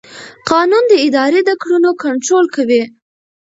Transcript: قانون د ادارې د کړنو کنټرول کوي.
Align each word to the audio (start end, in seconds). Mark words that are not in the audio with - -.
قانون 0.49 0.83
د 0.87 0.93
ادارې 1.05 1.41
د 1.45 1.51
کړنو 1.61 1.91
کنټرول 2.03 2.45
کوي. 2.55 2.83